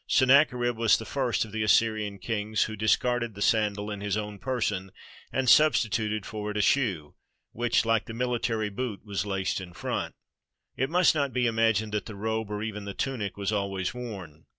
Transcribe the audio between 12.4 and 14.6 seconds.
or even the tunic was always worn.